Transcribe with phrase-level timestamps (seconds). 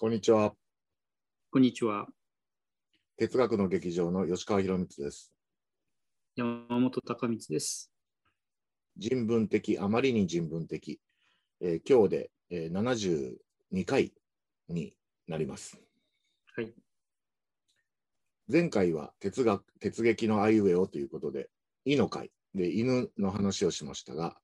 [0.00, 0.54] こんにちは。
[1.50, 2.06] こんにちは。
[3.16, 5.32] 哲学の劇場の吉川博光です。
[6.36, 7.90] 山本隆光です。
[8.96, 11.00] 人文的、あまりに人文的。
[11.60, 13.36] えー今日で、えー
[13.72, 14.12] 72回
[14.68, 14.94] に
[15.26, 15.80] なります。
[16.54, 16.72] はい。
[18.48, 21.50] 前回は哲学、哲劇のあいうえおということで、
[21.84, 24.36] いの会で犬の話をしましたが、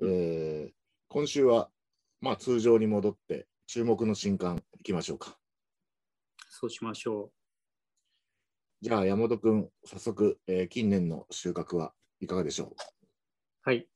[0.00, 0.72] えー
[1.10, 1.68] 今週は、
[2.22, 5.36] まあ通常に戻って、注目の新刊いきましょうか。
[6.48, 7.30] そうしましょ
[8.80, 12.68] じゃあ山本君、早速、えー近年の収穫はいかがでしょう？
[12.70, 12.74] う。
[13.64, 13.86] はい。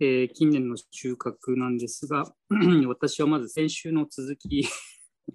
[0.00, 2.24] えー近年の収穫なんですが、
[2.88, 4.66] 私はまず先週の続き、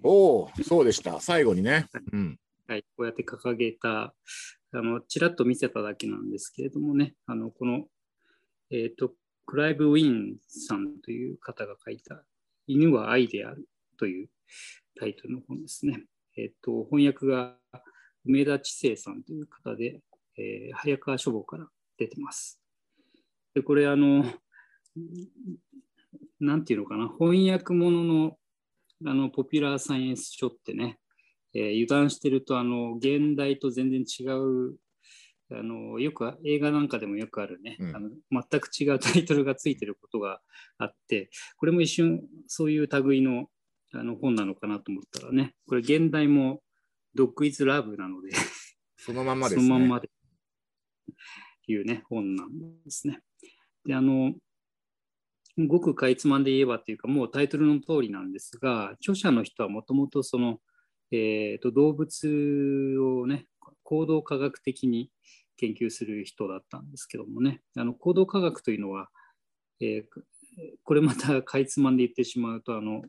[0.02, 1.18] おお、そうでした。
[1.22, 1.88] 最後にね。
[2.12, 2.38] うん。
[2.68, 4.14] はい、こうやって掲げた、
[4.72, 7.86] あのちらっと見せただけなんですけれどもね、あのこの、
[8.70, 9.14] えーと、
[9.46, 12.22] クライブ・ウィンさんという方が書いた、
[12.66, 14.28] 犬は愛であるという
[14.98, 16.04] タイトルの本ですね。
[16.36, 17.56] えっ、と、翻訳が
[18.24, 20.00] 梅田知世さんという方で、
[20.38, 21.66] えー早川書房から
[21.98, 22.60] 出てます。
[23.54, 24.24] で、これ、あの、
[26.40, 28.38] なんていうのかな、翻訳物の
[29.04, 30.98] あのポピュラーサイエンス書ってね、
[31.54, 34.76] えー油断してるとあの現代と全然違う
[35.50, 40.40] あのよく映画なんかでもよくあるね、うんあの全く違うタイトルがついてることが
[40.78, 43.46] あってこれも一瞬そういう類の
[43.92, 46.60] あの本なのかなと思ったらねこれ現代も
[47.14, 48.30] ドッグイズラブなので
[48.96, 49.66] そのまんまですね。
[49.66, 50.10] そのまんまで
[51.68, 53.20] いうね本なんですね。
[53.84, 54.34] であの
[55.58, 60.58] ごくかいつまんで言えばっていうかもうタイトルの通りなんですが著者の人はもともとその、
[61.12, 63.46] えーと動物をね
[63.82, 65.10] 行動科学的に
[65.56, 69.08] 研究する人だったんですけどもねあの行動科学というのは、
[69.80, 70.22] えー
[70.84, 73.02] これまたかいつまんで言ってしまうとあの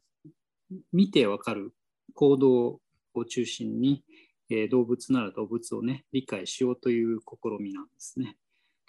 [0.92, 1.74] 見てわかる
[2.14, 2.80] 行動
[3.14, 4.04] を中心に、
[4.50, 8.38] えー動物なら動物をね理解しようという試みなんですね。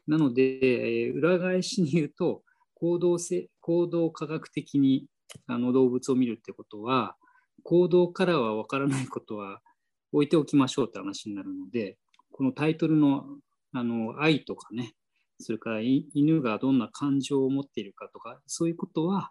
[0.06, 2.42] なので、えー裏返しに言うと
[2.74, 5.06] 行動せ行動科学的に
[5.46, 7.16] あの動物を見るってことは
[7.64, 9.60] 行動からは分からないことは
[10.12, 11.98] 置いておきましょうって話になるので
[12.32, 13.24] このタイトルの
[13.72, 14.94] あの愛とかね
[15.40, 19.30] それから犬がどんな感情を持っているかとかそういうことは、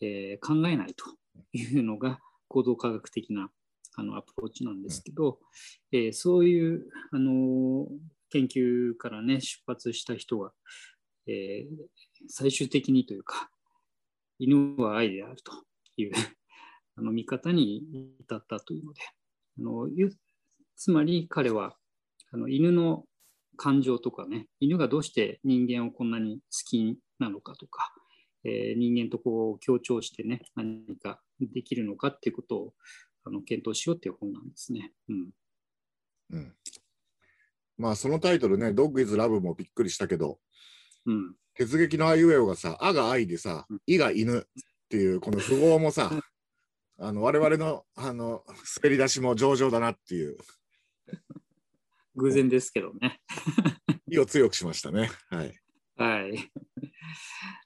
[0.00, 1.04] えー考えないと
[1.52, 3.50] いうのが行動科学的な
[3.96, 5.38] あのアプローチなんですけど、
[5.92, 7.86] えーそういう、あの
[8.30, 10.52] 研究からね出発した人が、
[11.26, 11.88] えー
[12.28, 13.48] 最終的にというか
[14.40, 15.52] 犬は愛であると
[15.96, 16.12] いう
[16.96, 19.00] あの見方に至ったというので
[19.58, 19.88] あの
[20.74, 21.76] つまり彼は
[22.32, 23.06] あの犬の
[23.58, 27.92] 感情とかね犬がどうして人間をこんなに好きなのかとか、
[28.44, 32.74] えー人間とこう協調してね何かできるのかっていうことを
[33.24, 34.92] あの検討しようっていう本なんですね。
[35.08, 35.30] うん。
[36.30, 36.54] うん。
[37.76, 40.38] まあそのタイトルね、ドッグイズラブもびっくりしたけど、
[41.06, 41.34] うん。
[41.54, 44.42] 鉄劇のあいうえおがさ、あが愛でさうん、いが犬っ
[44.88, 46.10] ていうこの符号もさ、
[46.98, 48.44] あの我々のあの
[48.76, 50.38] 滑り出しも上々だなっていう、
[52.18, 53.20] 偶然ですけどね。
[54.10, 55.10] 意を強くしましたね。
[55.30, 55.58] はい。
[55.96, 56.50] はい。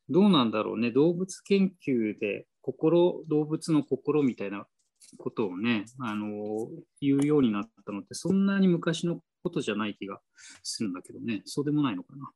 [0.09, 0.91] どうなんだろうね。
[0.91, 4.67] 動物研究で心、動物の心みたいな
[5.19, 6.69] ことをね、あの、
[7.01, 10.21] 言うようになったのって、そんなに昔のことじゃない気が
[10.63, 11.43] するんだけどね。
[11.45, 12.31] そうでもないのかな。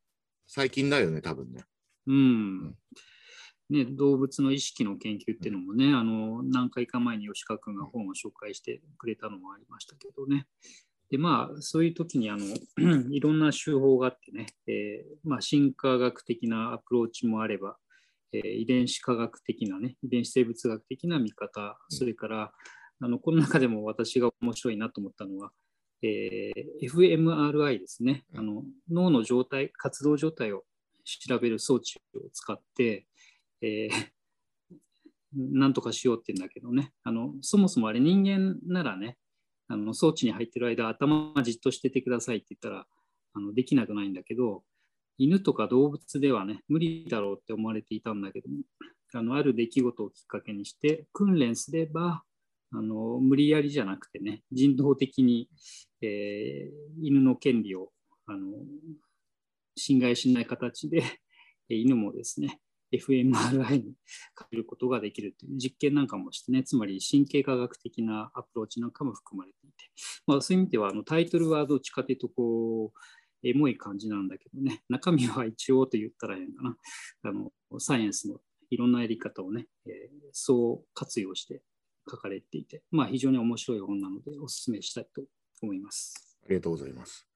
[0.46, 1.64] 最近だよね、多分ね。
[2.06, 2.76] うん。
[3.68, 10.46] ね、動物の意識の研究っていうのもね、あの何回か前に吉川君が本を紹介してくれたのもありましたけどね。
[11.10, 12.44] でまあ、そういう時にあの
[13.10, 17.76] いろんな手法があってね、えーまあ、進化学的なアプローチもあれば、
[18.32, 22.52] えー遺伝子科学的なね、遺伝子生物学的な見方、それから
[23.00, 25.52] あのこの中でも私が面白いなと思ったのは、
[26.02, 28.24] えー fMRI ですね。
[28.34, 30.64] あの、脳の状態、活動状態を
[31.04, 33.06] 調べる装置を使って、
[33.62, 33.90] えー
[35.34, 36.92] なんとかしようって言うんだけどね。
[37.04, 39.18] あのそもそもあれ人間ならね
[39.68, 42.86] あの装置に入ってる間頭じっとしててくださいって言ったら
[43.34, 44.62] あのできなくないんだけど
[45.18, 48.56] 犬とか動物ではね無理だろうって思われていたんだけども
[49.14, 52.22] あのある出来事をきっかけにして訓練すれば
[52.72, 55.48] あの無理やりじゃなくてね人道的に、
[56.02, 57.90] えー犬の権利を
[58.26, 58.56] あの
[59.76, 61.02] 侵害しない形で
[61.68, 62.58] 犬もですね
[62.98, 63.94] fMRI に
[64.38, 69.74] 変えることができるという実験なんかもしてね、つまり神経科学的なアプローチなんかも含まれていて、
[70.26, 76.76] まあ、そういう意味ではあのタイトルはどっちかというとこう、エモい感じなんだけどね、中身は一応と言ったらいいのかな、
[77.24, 78.40] あのサイエンスの
[78.70, 81.62] いろんなやり方をね、えーそう活用して
[82.10, 85.22] 書かれていて、まあ、非常に面白い本なので、お勧めしたいと
[85.62, 86.38] 思います。
[86.44, 87.26] ありがとうございます。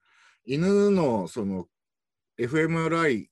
[0.45, 1.67] 犬のその
[2.39, 3.27] FMRI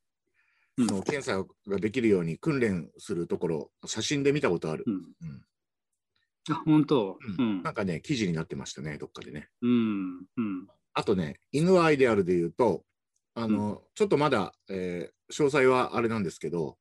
[0.85, 4.83] の検査ができるように訓練するところ、写真で見たことある。
[4.87, 4.95] うん。
[4.95, 5.01] うん
[6.49, 7.13] あ、本当。
[7.13, 7.63] ううんん。
[7.63, 9.49] なんかね、記事になってましたね、どっかでね。
[9.61, 10.25] うん。
[10.37, 10.67] うん。
[10.93, 12.83] あとね、犬アイデアルで言うと、
[13.35, 16.79] あの、ちょっとまだ、えー詳細はあれなんですけど、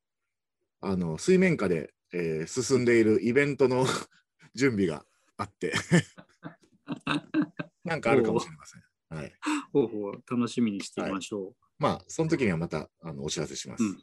[0.81, 3.85] あの、水面下で、えー進んでいるイベントの
[4.55, 5.05] 準備が
[5.37, 5.75] あって、
[7.85, 8.83] なんかあるかもしれません。
[9.11, 9.33] はい。
[9.73, 13.85] 方法を楽しみにしていましょまあ、その時にはまたあのお知らせします。
[13.85, 13.97] うんう。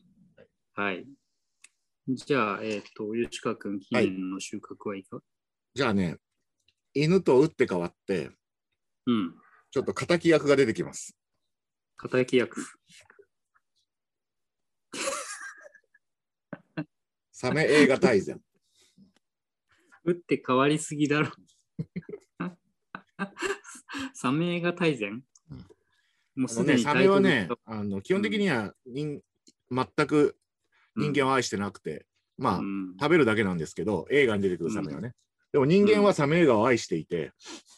[0.75, 1.05] はい。
[2.07, 5.19] じゃあ、えっ、と、吉川君、記念の収穫はいか、
[5.73, 6.17] じゃあね、
[6.93, 8.29] 犬と打って変わって、
[9.07, 9.35] うん。
[9.71, 11.17] ちょっと敵役が出てきます。
[11.97, 12.65] 片焼き役。
[17.33, 18.39] サメ映画大全。
[20.05, 21.29] 打って変わりすぎだろ。
[24.13, 25.23] サメが大全、うん
[26.35, 29.21] もうすでにサメはねあの基本的には人、
[29.71, 30.35] 全く
[30.95, 32.05] 人間を愛してなくて、
[32.39, 32.95] うん。
[32.99, 35.13] 食べるだけなんですけど、映画に出てくるサメはね。
[35.51, 37.31] でも人間はサメ映画を愛していて、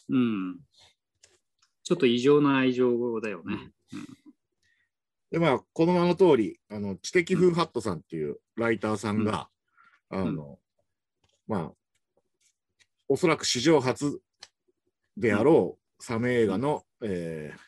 [0.08, 0.58] うん。
[1.82, 3.70] ちょっと異常な愛情だよね。
[5.30, 9.48] で、まあ、この名の通り、あの、知的風ハットさんっていうライターさんが、
[10.10, 10.58] あの、
[11.46, 11.72] まあ、
[13.08, 14.20] おそらく史上初
[15.16, 17.67] であろうサメ映画の、えー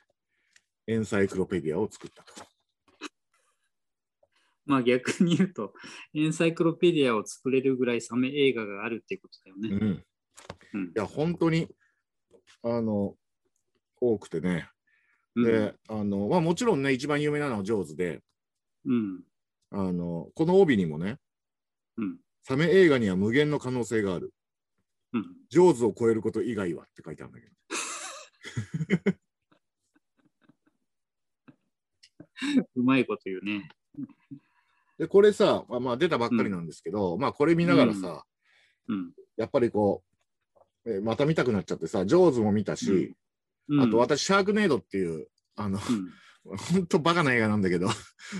[0.90, 2.32] エンサイクロペディアを作ったと。
[4.66, 5.72] まあ逆に言うと、
[6.14, 10.04] エンサイクロペディアを作れるぐらいサメ映画があるっていうことだよね。
[10.72, 10.80] うん。
[10.80, 11.68] うんいや、本当に、
[12.64, 13.14] あの、
[14.00, 14.68] 多くてね。
[15.36, 18.20] うんで、あの、まあもちろんね、一番有名なのはジョーズで、
[18.84, 19.22] うん。
[19.70, 21.18] あの、この帯にもね、
[21.98, 22.18] うん。
[22.42, 24.34] サメ映画には無限の可能性がある。
[25.12, 25.24] うん。
[25.48, 29.20] ジョーズを超えること以外はって書いてあるんだけど。
[32.76, 33.68] うまいこと言うね。
[34.98, 38.24] で、これさ、まあ、まあ出たばっかりなんですけど、まあこれ見ながらさ、
[38.88, 39.12] うん。
[39.36, 42.90] やっぱりこう、えーまた見たくなっちゃってさ、ジョーズも見たし、
[43.68, 46.10] うんあと私、シャークネードっていう、あの、うん。
[46.72, 47.88] 本当バカな映画なんだけど、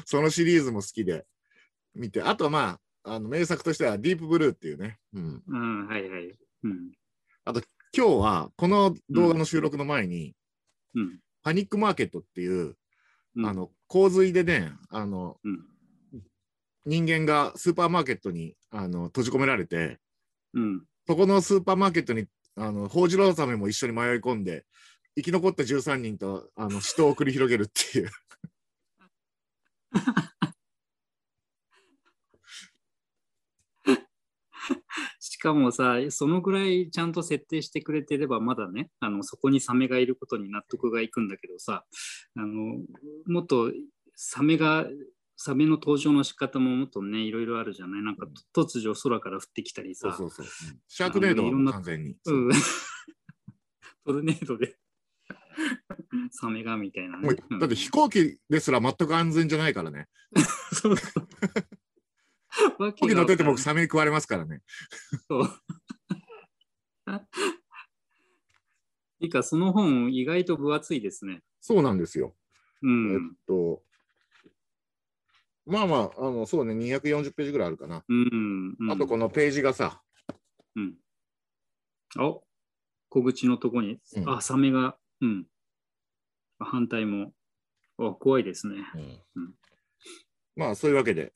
[0.07, 1.27] そのシリーズも好きで
[1.95, 5.87] 見て、あとまあ、あの名作としてはディープブルーっていうね、うん、うん。
[5.87, 6.35] はいはい。
[6.65, 6.93] うん。
[7.97, 10.35] 今日はこの動画の収録の前に、
[10.95, 11.21] うん。
[11.43, 12.77] パニックマーケットっていう、
[13.37, 15.61] うんあの洪水でね、あのうん。
[16.87, 19.99] 人間がスーパーマーケットにあの閉じ込められて、
[20.55, 20.83] うん。
[21.07, 24.65] そこのスーパーマーケットにあのホウジロザメも一緒に迷い込んで、
[25.17, 28.11] 生き残った13人とあの死闘を繰り広げるっていう。
[35.19, 41.85] しかもさ、そのぐらいちゃんと設定してくれてれば、まだね、あのそこにサメがいることに納得がいくんだけどさ、
[42.37, 42.79] あの
[43.27, 43.73] もっと
[44.15, 44.87] サメが、
[45.37, 48.03] サメの登場の仕方ももっとね、いろいろあるじゃない？
[48.03, 50.71] なんか突如空から降ってきたりさ、そうそうそう。
[50.71, 52.17] うんシャークネードは完全に。
[52.27, 52.51] うん
[54.07, 54.77] トルネードで
[56.33, 57.37] サメがみたいなね。
[57.61, 60.09] だって飛行機ですら全く安全じゃないからね。
[60.73, 61.29] そうそう。
[62.79, 64.63] わ飛行機乗ってても僕サメに食われますからね。
[65.29, 65.43] そう。
[69.21, 71.43] いいか、その本、意外と分厚いですね。
[71.61, 72.35] そうなんですよ。
[72.83, 73.31] えうん。
[73.33, 73.83] っと、
[75.67, 78.03] まあまあ、あのそうね、240ページぐらいあるかな。
[78.09, 78.77] うん。
[78.79, 80.03] うんあとこのページがさ、
[80.75, 80.95] うん。
[82.17, 82.41] あ
[83.09, 85.47] 小口のとこに、うんあ、サメが、うん。
[86.59, 87.35] 反対も、
[87.99, 88.77] あ、怖いですね。
[89.35, 89.55] うん
[90.57, 91.33] まあそういうわけで、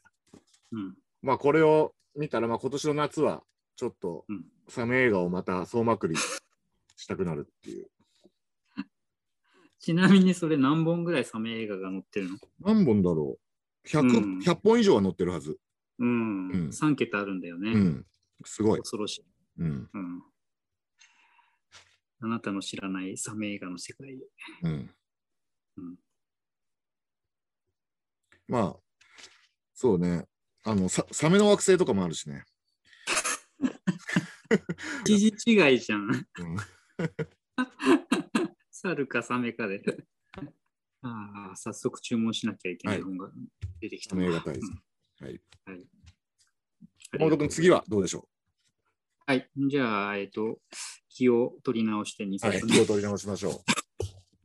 [0.72, 0.96] うん。
[1.24, 3.42] まあこれを見たら、まあ今年の夏は
[3.76, 7.88] ちょっとうんサメ映画をまた総まくりしたくなるっていう。
[9.80, 12.38] ちなみにそれ何本ぐらいサメ映画が載ってるの？
[12.60, 13.38] 何本だろ
[13.84, 15.58] う？100,、うん100本以上は載ってるはず。
[15.98, 16.48] うん。
[16.48, 17.72] うん3桁あるんだよね。
[17.72, 18.06] うん。
[18.44, 18.80] すごい。
[18.80, 19.24] 恐ろしい。
[19.58, 19.90] うん。
[19.92, 20.22] うん。
[22.20, 24.18] あなたの知らないサメ映画の世界へ。
[24.62, 24.90] うん。
[25.78, 25.94] うん
[28.46, 28.76] まあ、
[29.72, 30.26] そうね。
[30.64, 32.44] あの、ササメの惑星とかもあるしね。
[35.04, 36.10] 記事違いじゃん。
[36.10, 36.26] うん、
[38.70, 39.82] 猿かサメかで。
[41.02, 43.30] ああ、早速注文しなきゃいけない本が
[43.80, 44.22] 出てきたな。
[44.22, 44.82] サメ映画大全。
[45.20, 45.40] はい。
[45.66, 45.84] ありが
[47.12, 48.26] 大とう本君、次はどうでしょ
[49.26, 49.50] はい。
[49.68, 50.62] じゃあ、えっと、
[51.10, 52.60] 気を取り直して2うはい。
[52.60, 53.62] 冊目気を取り直しましょ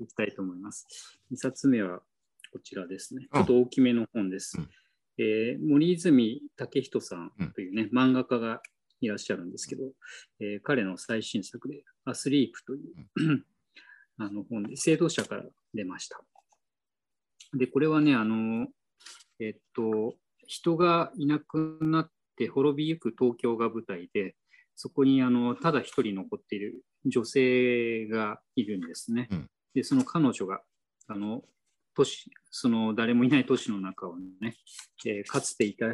[0.02, 0.86] いきたいと思います。
[1.32, 2.02] 2冊目は
[2.52, 3.24] こちらですね。
[3.24, 4.58] ちあょっと大きめの本です。
[4.58, 4.70] うん
[5.20, 8.62] えー森泉武人さんというね、漫画家が
[9.02, 9.84] いらっしゃるんですけど、
[10.40, 13.46] えー彼の最新作で、アスリープという
[14.18, 16.20] あの本で、制度者から出ました。
[17.54, 18.68] で、これはね、あの、
[19.40, 20.16] えっと、
[20.48, 24.36] 人がいなくなって滅びゆく東京が舞台で、
[24.76, 29.28] そこにあのただ一人残っている女性がいるんですね。
[29.32, 30.62] うんで、その彼女が、
[31.08, 31.44] あの、
[31.96, 34.56] 都市、その誰もいない都市の中をね、
[35.06, 35.86] えーかつていた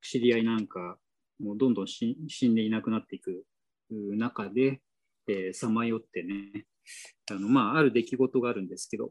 [0.00, 0.98] 知り合いなんか、
[1.40, 2.16] もうどんどん死
[2.48, 3.44] んでいなくなっていく
[3.90, 4.80] 中で
[5.52, 6.66] さまよってね、
[7.30, 9.10] あのまあ、ある出来事があるんですけど、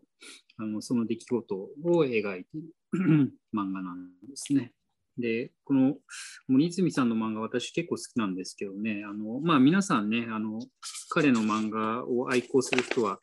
[0.58, 1.70] あのその出来事を
[2.06, 2.74] 描いている
[3.56, 4.74] 漫画なんですね。
[5.18, 5.96] で、この
[6.48, 10.60] 森泉さんの漫画、私結構好きなんですけどね、あのまあ、皆さんねあの、
[11.10, 13.20] 彼の漫画を愛好する人は、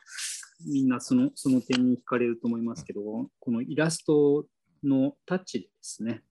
[0.67, 3.01] みんなそのその点に惹かれると思いますけど、
[3.39, 4.47] このイラスト
[4.85, 6.23] のタッチでですね、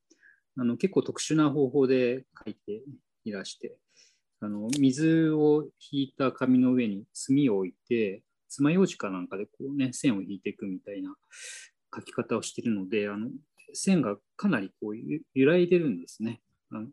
[0.57, 2.81] あの結構特殊な方法で描いて
[3.25, 3.77] いらして、
[4.41, 11.15] あの水を引いた紙の上に墨を置いて、爪楊枝かなんかでこう、ね、線を引いていくみたいな
[11.91, 13.29] 描き方をしているので、あの
[13.73, 14.95] 線がかなりこう
[15.35, 16.41] 揺らいでるんですね
[16.71, 16.87] あの。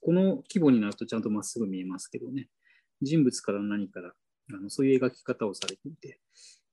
[0.00, 2.48] この規模になるとちゃんとまっすぐ見えますけどね、
[3.00, 4.12] 人物から何から
[4.52, 6.20] あのそういう描き方をされていて、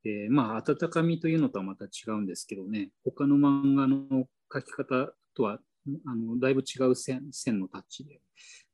[0.03, 5.60] えーまあ、温かみというのとはまた違うんですけどね、他の漫画の描き方とは
[6.05, 8.20] あのだいぶ違う線線のタッチで、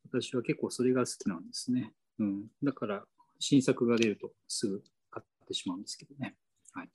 [0.09, 1.91] 私は結構それが好きなんですね。
[2.19, 3.03] うん、だから、
[3.39, 4.81] 新作が出るとすぐ
[5.11, 6.35] 買ってしまうんですけどね。
[6.73, 6.89] はい、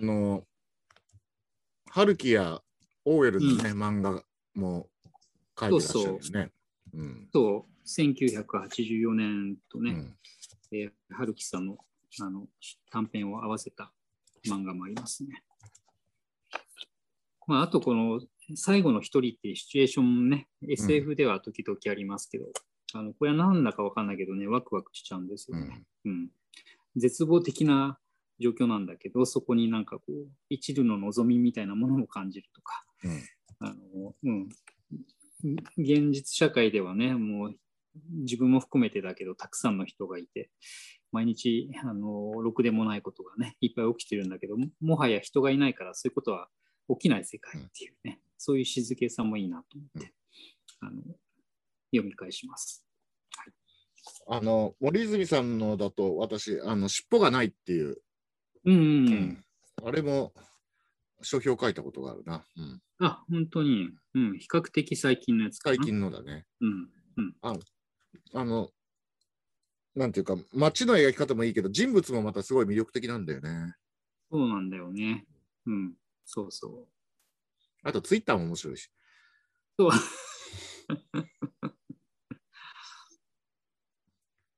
[0.00, 0.44] あの、
[1.90, 2.60] 春樹や
[3.04, 4.22] オーエルのね、漫画
[4.54, 4.88] も
[5.58, 6.50] 書いてらっしゃるんですね。
[6.92, 7.28] うん。
[7.32, 10.16] と、1984年とね、うん
[10.72, 11.78] えー春樹さんの
[12.20, 12.46] あの
[12.90, 13.92] 短編を合わせた
[14.46, 15.42] 漫画もありますね。
[17.46, 18.20] まあ、あと、この
[18.54, 22.46] 最後の一人っていうシチュエーションもね、SF では時々ありますけど、
[22.94, 25.82] あのこれは何だかわかんないけどね、ワクワクしちゃうんですよね。
[26.04, 26.28] うん
[26.96, 27.98] 絶望的な
[28.38, 33.22] 状況なんだけど、そこになんかこう、一縷の望みみたいなものを感じるとか、うん
[33.58, 34.48] あのうん、
[35.76, 37.56] 現実社会ではね、もう
[38.22, 40.50] 自分も含めてだけど、たくさんの人がいて、
[41.12, 46.48] 毎日、あの、ろくでもないことがね、いっぱい起きてるんだけど、ももはや人がいないから、そういうことは
[46.88, 50.12] 起きない世界っていうね、そういう静けさもいいなと思って、
[50.80, 51.02] あの
[51.92, 52.84] 読み返します。
[54.28, 57.96] あの、森泉さんのだと、私、あの、尻尾がないっていう、
[58.64, 59.44] うん、うん、ううんん
[59.84, 60.32] あれも
[61.22, 62.44] 書評書いたことがあるな。
[62.56, 65.58] うん、あ、本当に、うん、比較的最近のやつ。
[65.62, 66.46] 最近のだね。
[66.60, 66.88] うん。
[67.42, 67.54] あ
[68.32, 68.70] の、
[69.94, 73.74] なんていうか、街の描き方もいいけど、人物もまたすごい魅力的なんだよね。
[74.30, 75.26] そうなんだよね。
[75.66, 75.94] うん。
[76.24, 76.88] そうそう。
[77.82, 78.90] あと、ツイッターも面白いし。
[79.78, 79.90] そう。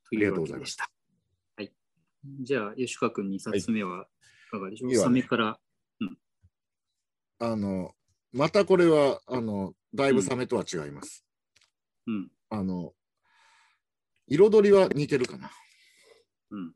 [0.09, 0.91] とりがとうございました。
[1.57, 1.73] はい。
[2.41, 4.07] じゃあ、吉川君2冊目は
[4.49, 4.91] いかがでしょう？
[4.91, 5.61] か、いいから。
[7.39, 7.95] あの、
[8.33, 11.27] またこれは、あの、だいぶサメとは違います。
[12.07, 12.31] うん。
[12.49, 12.95] あの、
[14.29, 15.51] 彩りは似てるかな。
[16.51, 16.75] うん。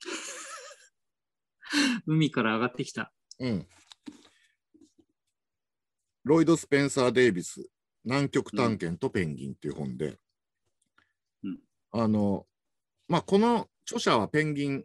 [2.06, 3.12] 海から上がってきた。
[3.38, 3.68] うん。
[6.24, 7.68] ロイド・スペンサー・デイビス、
[8.04, 10.18] 南極探検とペンギンっていう本で、
[11.42, 11.60] うん
[11.92, 12.46] あの、
[13.08, 14.84] まあ、この著者はペンギン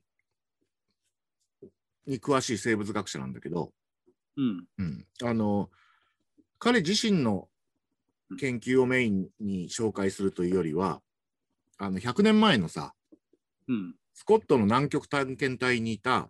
[2.07, 3.73] に詳しい生物学者なんだけど、
[4.37, 4.65] うん。
[4.77, 5.69] うん、あの、
[6.57, 7.49] 彼自身の
[8.39, 11.01] 研究をメインに紹介するというよりは、
[11.77, 12.93] あの、100年前のさ、
[13.67, 13.95] うん。
[14.13, 16.29] スコットの南極探検隊にいた、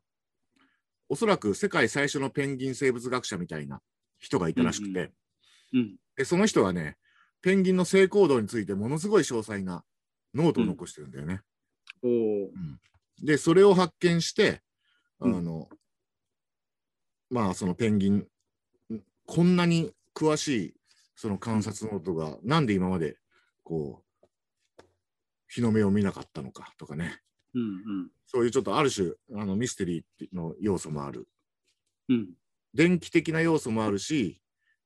[1.08, 3.82] おそらく世界最初のペンギン生物学者みたいな
[4.18, 5.12] 人がいたらしくて、
[5.74, 5.96] うんうん。
[6.16, 6.98] でその人はね、
[7.42, 9.84] ペンギンの性行動についてものすごい詳細な
[10.34, 11.42] ノートを残してるんだよね。
[12.02, 12.50] おお。
[13.22, 14.62] で、それを発見して、
[15.20, 15.70] あうんの、
[17.30, 18.28] まあ、そのペンギン、
[19.26, 20.75] こんなに詳しい
[21.16, 23.18] その観察ノートが、なんで今まで、
[23.64, 24.26] こう、
[25.48, 27.20] 日の目を見なかったのかとかね、
[27.54, 28.12] うんうん。
[28.26, 31.28] そういうちょっとある種、あのミステリーの要素もある。
[32.10, 32.30] うん。
[32.74, 34.42] 伝記的な要素もあるし、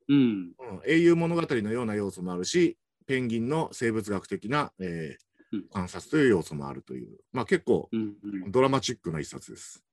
[0.07, 0.17] うん。
[0.17, 0.51] うん、
[0.86, 8.13] 英雄物語のような要素もあるし、ペンギンの生物学的な、えーうん観察という要素もあるという、まあ結構うん。
[8.24, 8.51] うん。
[8.51, 9.83] ドラマチックな一冊です。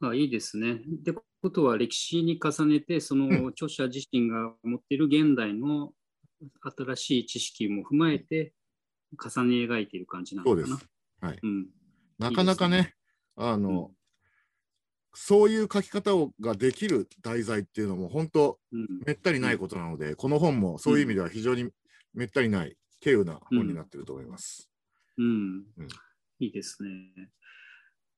[0.00, 0.74] あいいですね。
[0.74, 1.12] って
[1.44, 5.92] ことは歴史に重ねてその著者自身が持っている現代の
[6.74, 8.54] 新しい知識も踏まえて
[9.12, 10.80] 重ね描いている感じなのかな。
[11.20, 11.38] はい。
[11.42, 11.66] うん。
[12.18, 12.94] なかなかね、
[13.36, 13.90] あの、
[15.12, 18.86] そういう書き方をができる題材っていうのも本当うん。
[19.04, 21.68] めったにないことなので、この本もそういう意味では非常に
[22.14, 24.70] めったにない稀有な本になってると思います。
[25.18, 25.26] うん。
[25.26, 25.28] う
[25.82, 25.88] ん
[26.40, 26.88] いいですね。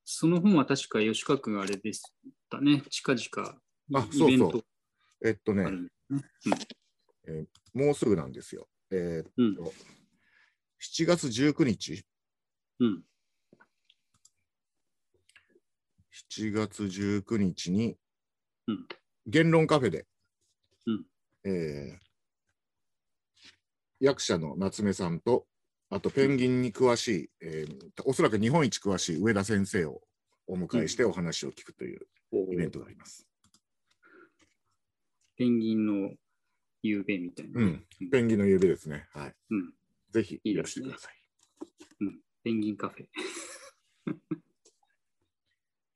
[0.09, 2.01] その本は確か吉川君あれでし
[2.49, 2.81] たね。
[2.89, 3.59] 近々
[3.93, 4.65] あそうそう
[5.21, 5.91] えっとねあ、るんで
[6.39, 6.49] す
[7.29, 7.45] ね。
[7.73, 8.69] もうすぐなんですよ。
[8.89, 9.55] えーっうん。
[9.57, 9.73] と、
[10.81, 12.05] 7月19日、
[12.79, 13.03] うん。
[16.31, 17.97] 7月19日に、
[18.67, 18.87] うん
[19.29, 20.07] 言論カフェで、
[20.85, 21.05] うん
[21.43, 22.07] えー
[23.99, 25.47] 役者の夏目さんと、
[25.89, 30.01] あとペンギンに詳しい、えーおそらく日本一詳しい上田先生を
[30.47, 33.27] お迎えしてお話を聞くというおイベントがあります。
[35.37, 36.11] ペンギンの
[36.83, 37.61] 夕べみたいな。
[37.61, 39.07] うん、ペンギンの夕べですね。
[39.13, 39.33] はい。
[39.51, 39.73] うん
[40.11, 41.13] ぜひいらしてください。
[42.43, 43.07] ペンギンカフェ。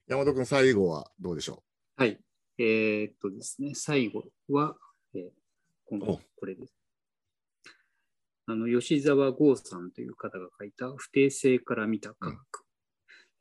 [0.07, 1.63] 山本君、最後はどうでしょ
[1.95, 2.21] はい。
[2.57, 4.77] えーっとですね、最後は、
[5.13, 5.31] えー
[5.85, 6.80] このおこれです。
[8.51, 12.39] あの吉沢剛さんという方が書いた不定性から見た科学、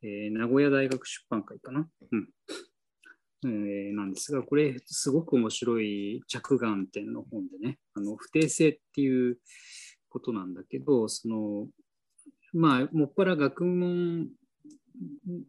[0.03, 2.29] えー名古屋大学出版会かな、うん。
[3.43, 9.37] えーなんですが、これすごく面白い着眼点の本でね、あの不定性っていう
[10.09, 11.67] ことなんだけど、その
[12.53, 14.27] まあ、もっぱら学問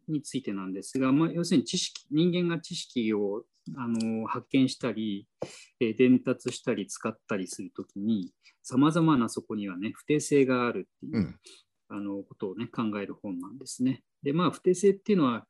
[0.09, 3.45] についてなんですが、まあ、要するに知識、人間が知識を
[3.77, 5.27] あの発見したり、
[5.81, 8.31] えー伝達したり使ったりするときに、
[8.63, 11.37] さまざまなそこにはね、不定性があるっていうう、うん。
[11.89, 14.03] あのことをね、考える本なんですね。
[14.23, 15.47] で、まあ、不定性っていうのは、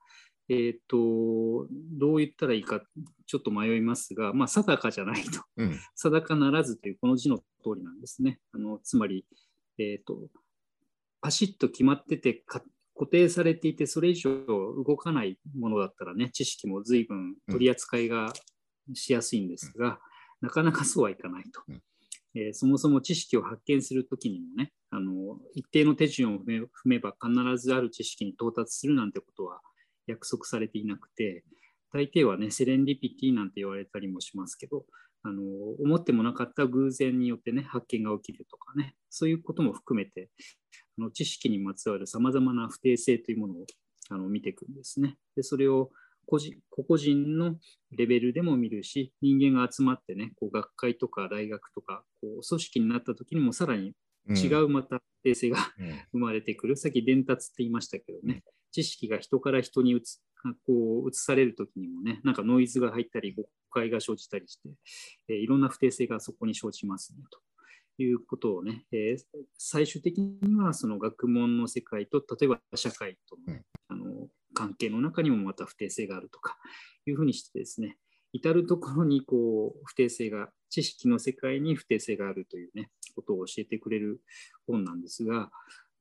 [0.49, 2.83] えっ、と、どう言ったらいいか、
[3.26, 5.42] ちょっと迷いますが、まあ、定かじゃないと。
[5.57, 5.78] うん。
[5.95, 7.45] 定かならずというこの字の通
[7.76, 8.40] りなんですね。
[8.52, 9.25] あのつまり、
[9.78, 10.28] えー、と
[11.23, 12.62] パシッと決まっててか
[13.02, 18.32] 固定されていてそれ以上動かないものだったらね知識も随分取り扱いが
[18.94, 19.99] しやすいんですが、
[20.40, 21.62] なかなかそうはいかないと。
[21.68, 21.82] うん
[22.35, 29.60] えーそもそも知識を発見するときにもねあの一定の手順を踏め踏めば必ずある知識に到達するなんてことは
[30.06, 31.45] 約束されていなくて
[31.93, 34.84] 大抵はねセレンディピティなんて言われたりもしますけど
[35.25, 35.43] あの
[35.80, 40.30] 思ってもなかった偶然によってね発見が起きるとかねそういうことも含めて
[40.99, 43.67] あの知識にまつわるさまざまな不定性というものを
[44.11, 45.17] あの見ていくんですね。
[45.37, 45.91] でそれを
[46.26, 47.56] 個人個々人の
[47.91, 53.95] レベルでも見るし人間が集まってねこう学会とか大学とかこう組織になった時にもさらに
[54.28, 54.37] うん。
[54.37, 55.89] 違うまた不定性がうん。
[56.13, 60.02] 生まれてくる、さっき伝達って言いましたけどね、知識が人から人に移
[60.67, 64.69] こう移されるときにもね、なんかノイズが入ったり、誤解が生じたりして、
[65.28, 67.41] えーいろんな不定性がそこに生じますねと
[68.02, 69.25] いうことをね、えー
[69.57, 73.65] 最終的にはその学問の世界と、例えば社会との,、うん。
[73.89, 76.59] あの関係の中にもまた不定性があるとか
[77.07, 77.97] いうふうにしてですね、
[78.33, 84.23] 至るところにこう不定性が、知識の世界に不定性があるというね、ことを教えてくれる
[84.67, 85.50] 本なんですが、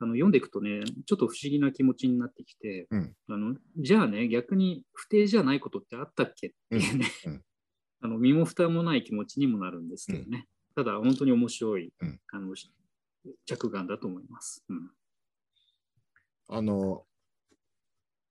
[0.02, 3.16] あの読んでいくとね、ちょっと不思議な気持ちになってきて、うん。
[3.30, 7.44] あのじゃあね、逆に不定じゃないことってあったっけっていうね、うんうん。
[8.02, 12.20] あの身も蓋もない気持ちにもなるんですけどね、ただ本当に面白い、うん。
[12.32, 12.56] あの
[13.46, 14.66] 着眼だと思います。
[14.70, 14.92] うん。
[16.48, 17.06] あの、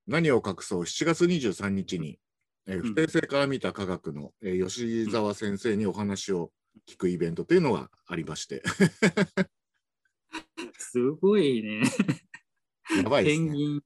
[0.08, 2.18] 何を隠そう、7月23日に、
[2.66, 2.82] えーうん。
[2.82, 6.50] 不定性から見た科学の、えー吉沢先生にお話を
[6.88, 8.64] 聞くイベントというのがありまして、
[10.78, 11.82] すごいね、
[12.96, 13.48] やばいでペすね。
[13.50, 13.82] ンギン、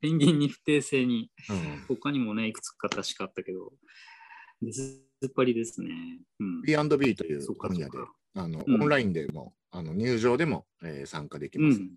[0.00, 1.96] ペンギンに不定性に、うん。
[1.96, 3.72] 他にもね、いくつか確かあったけど、
[4.70, 6.20] ずっぱりですね。
[6.40, 7.98] うん、B&B という分野で
[8.34, 8.82] あの、うん。
[8.82, 11.90] オンラインでもあの入場でも、えー参加できます、うん、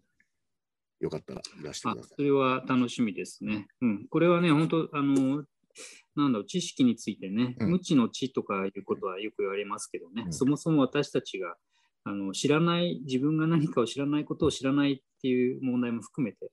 [0.99, 3.67] よかったらいらしてあくださそれは楽しみですね。
[3.81, 5.43] うん、これはね、本当、あの、
[6.15, 7.71] なんだろう、知識についてね、うん。
[7.71, 10.33] 無知の知とかいうことはよく言われますけどね、うん。
[10.33, 11.55] そもそも私たちが
[12.07, 16.51] あの知らない、自分が何かを知らないことを知らないっていう問題も含めて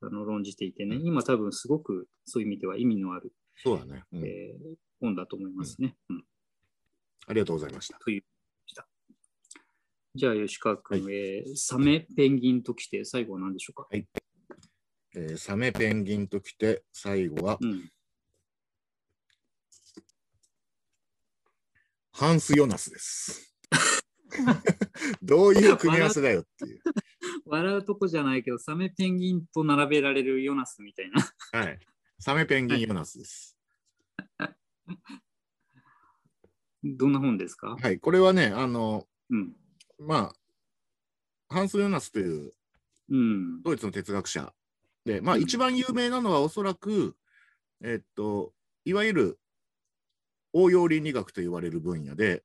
[0.00, 3.30] あの論じていてね、うん今多分すごくそういう意味では意味のある、い。
[3.62, 5.94] そうだね、うんえー本だと思いますね。
[6.10, 6.24] うん
[7.28, 7.98] ありがとうございました。
[7.98, 8.24] という。
[10.14, 13.86] じゃあ、吉川君、はえーサメ、ペンギンときて、最後は何でしょうか？
[13.92, 17.88] えーサメペンギンときて、最後は、うん、
[22.10, 23.54] ハンス・ヨナスです。
[25.28, 26.80] どういう組み合わせだよっていう。
[27.44, 31.22] 笑う とこじゃないけど、サメ、ペンギンと並べられるヨナスみたいな。
[31.52, 31.78] はい。
[32.18, 33.56] サメペンギン・ヨナスです。
[36.82, 37.76] どんな本ですか？
[37.80, 37.98] はい。
[38.00, 39.54] これはね、あの、うん。
[39.98, 40.32] ま
[41.50, 42.52] あ、ハンス・ヨナスという
[43.10, 43.62] うん。
[43.62, 44.54] ドイツの哲学者
[45.04, 47.16] で、まあ、うん一番有名なのはおそらく、
[47.82, 49.40] えっと、いわゆる
[50.52, 52.44] 応用倫理学と言われる分野で、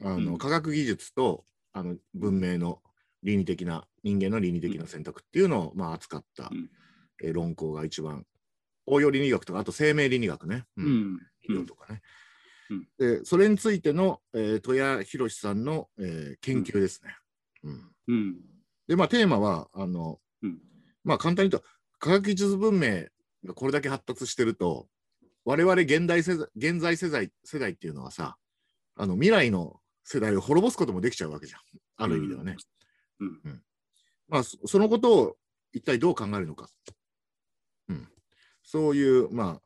[0.00, 1.44] あのうん科学技術と
[1.78, 2.80] あの文明の
[3.22, 6.70] 倫理的な、人間の倫理的な選択っていうのを、まあ、扱った、うん
[7.22, 8.24] えー論考が一番、
[8.86, 10.64] 応用倫理学とか、あと生命倫理学ね。
[10.76, 11.20] ううんん。
[11.48, 12.00] 医療とかね。
[12.70, 17.16] うんでそれについての、えー、戸谷博さんの、えー研究ですね。
[17.64, 18.36] うんうん。
[18.86, 20.58] で、まあ、テーマは、あの、うん
[21.04, 23.06] まあ、簡単に言うと、科学技術文明
[23.44, 24.88] がこれだけ発達してると、
[25.44, 28.36] 我々現代世代現在世代世代っていうのはさ、
[28.96, 29.80] あの未来の
[30.10, 31.60] 世代を滅ぼすこともできちゃうわけじゃん。
[31.98, 32.56] ある意味ではね。
[33.20, 33.62] うん
[34.26, 35.36] まあ、そそのことを
[35.70, 36.70] 一体どう考えるのか。
[37.90, 38.08] うん、
[38.62, 39.62] そういう、まあ、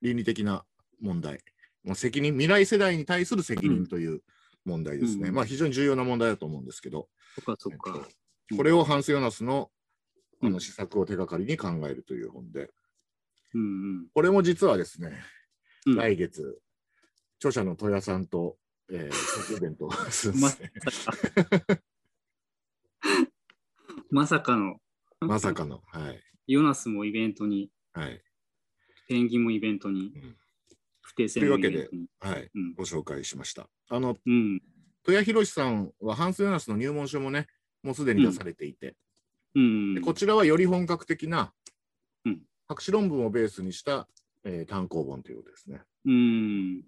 [0.00, 0.64] 倫理的な
[1.00, 1.40] 問題。
[1.82, 4.20] まあ、責任、未来世代に対する責任という
[4.64, 5.30] 問題ですね。
[5.30, 8.08] うんまあ、非常に重要な問題だと思うんですけど、そっかそっか。
[8.56, 9.72] これをハンス・ヨナスの
[10.40, 12.70] あうんの施策を手がかりに考えるという本で、
[13.54, 13.64] うんう
[14.02, 14.06] ん。
[14.14, 15.20] これも実はですね、
[15.86, 16.60] うん来月、
[17.38, 18.56] 著者の戸谷さんと、
[18.90, 20.70] えー、特イベントをするんでますさね。
[21.66, 21.82] か。
[24.10, 24.80] まさかの、
[25.20, 25.82] まさかの。
[25.86, 26.22] はい。
[26.46, 28.22] ヨナスもイベントに、はい。
[29.08, 30.36] ペンギンもイベントにうん、
[31.00, 32.06] 不定性のイベントに。
[32.20, 32.50] はい。
[32.54, 33.68] うんご紹介しました。
[33.88, 34.62] あの、うん。
[35.02, 37.48] 戸谷博さんはハンス・ヨナスの入門書もね、
[37.82, 38.96] もうすでに出されていて、
[39.54, 40.00] うんで。
[40.00, 41.52] こちらはより本格的な
[42.24, 44.08] うん博士論文をベースにした、
[44.44, 45.82] えー単行本ということですね。
[46.04, 46.84] うん。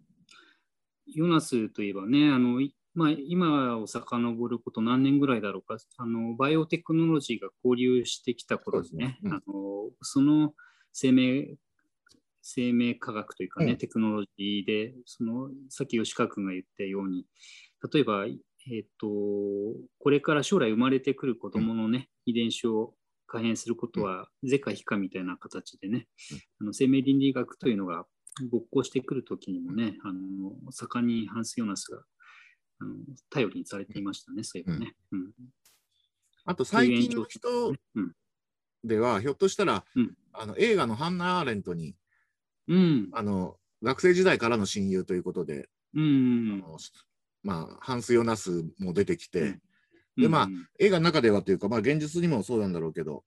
[1.07, 9.19] ヨナスといえばね、あの、いまあ、今を遡ること何年ぐらいだろうか、あの、バイオテクノロジーが交流してきた頃にね、そうですね。
[9.25, 9.33] うん。
[9.33, 10.55] あの、その
[10.93, 11.57] 生命、
[12.41, 13.79] 生命科学というかね、うん。
[13.79, 17.27] テクノロジーで、その、さっき吉川君が言ったように、
[17.93, 19.09] 例えば、えっ、と、
[19.99, 22.95] これから将来生まれてくる子供のね、遺伝子を
[23.27, 26.07] 改変することは、是か非かみたいな形でね、
[26.61, 28.07] あの生命倫理学というのが
[28.51, 32.03] 勃興してくるときにもね、あの盛んにハンス・ヨナスが
[32.81, 32.95] あの
[33.31, 34.95] 頼りにされていましたね、そういえばね。
[35.13, 35.33] うん。
[36.45, 37.49] あと最近の人
[37.95, 38.13] うん。
[38.83, 40.15] では、ひょっとしたら、うん。
[40.33, 41.95] あの映画のハンナ・アーレントに
[42.69, 43.09] うん。
[43.13, 46.63] あの学生時代からの親友ということで、うん。
[46.65, 46.79] あの
[47.43, 50.23] まあ、ハンス・ヨナスも出てきて、うん。
[50.23, 53.25] でまあうん映画の中ではというか、まあ、現実にもそうなんだろうけど、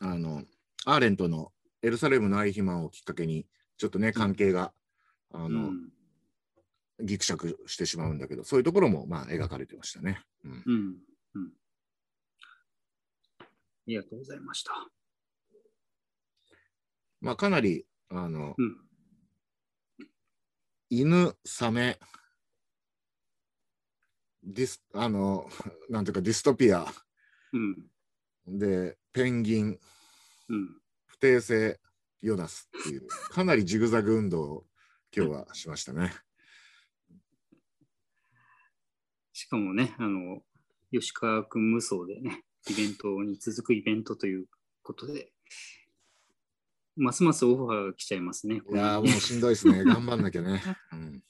[0.00, 0.42] あの
[0.86, 4.72] アーレントのエルサレムの愛肥満をきっかけに、ちょっとね、関係が、
[5.32, 5.92] あうのん。
[7.02, 10.24] ぎくしゃくしてしまうんだけど、そういうところも、まあ、描かれてましたね。
[10.44, 10.62] うん。
[10.64, 10.96] うん。
[11.34, 11.52] うん。
[13.40, 13.44] あ
[13.86, 14.72] りがとうございました。
[17.20, 18.76] まあ、かなり、あの、うん。
[20.88, 21.98] 犬、サメ、
[24.42, 25.48] ディス、あの、
[25.90, 26.86] なんていうか、ディストピア、
[27.52, 28.58] うん。
[28.58, 29.78] で、ペンギン、
[30.48, 30.80] うん。
[31.06, 31.80] 不定性、
[32.20, 34.64] ヨナスっていう、かなりジグザグ運動を
[35.14, 36.12] 今日はしましたね。
[39.32, 40.42] しかもね、あの
[40.92, 44.46] 吉川君無双でね、イベントに続くイベントという
[44.82, 45.30] ことで、
[46.96, 48.62] ますますオファーが来ちゃいますね。
[48.70, 49.84] いやー、もうしんどいですね。
[49.84, 50.62] 頑張んなきゃね。
[50.92, 51.22] うん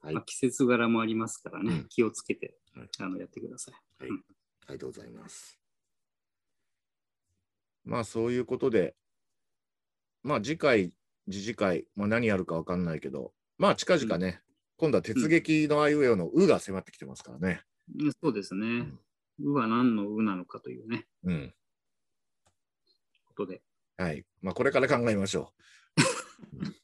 [0.00, 3.74] はいまあ季節柄もありますからね、うん気をつけてはいあのやってください。
[4.00, 4.10] あり
[4.66, 5.61] がとうございます。
[7.84, 8.94] まあそういうことで、
[10.22, 10.92] まあ次回、
[11.30, 14.40] 次次回、まあ、何やるかわかんないけど、まあ近々ね、
[14.76, 17.62] 今度は鉄撃のアイウェオの「う」が迫ってきてますからね。
[17.98, 18.86] うんそうですね。
[19.40, 21.54] うは何のうなのかというね、うん。
[23.26, 23.62] ことで。
[23.96, 24.24] はい。
[24.40, 25.62] まあこれから考えましょう。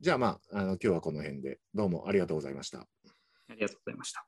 [0.00, 2.80] じゃあまあ、あの今日はこの辺でどうもありがとうございました。
[2.80, 2.86] あ
[3.54, 4.26] りがとうございました。